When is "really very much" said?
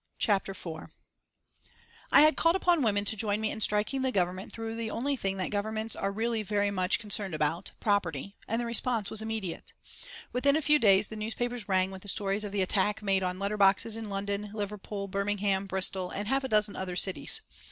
6.11-6.97